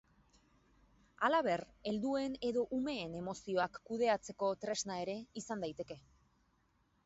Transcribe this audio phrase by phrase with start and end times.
[1.27, 6.03] Halaber helduen edo umeen emozioak kudeatzeko tresna ere izan daiteke.